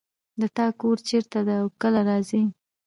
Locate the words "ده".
1.47-1.55